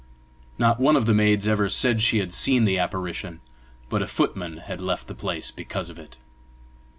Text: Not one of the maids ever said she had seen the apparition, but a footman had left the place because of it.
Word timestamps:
Not 0.57 0.79
one 0.79 0.95
of 0.95 1.05
the 1.05 1.13
maids 1.13 1.47
ever 1.47 1.69
said 1.69 2.01
she 2.01 2.17
had 2.17 2.33
seen 2.33 2.63
the 2.63 2.79
apparition, 2.79 3.39
but 3.87 4.01
a 4.01 4.07
footman 4.07 4.57
had 4.57 4.81
left 4.81 5.05
the 5.05 5.13
place 5.13 5.51
because 5.51 5.91
of 5.91 5.99
it. 5.99 6.17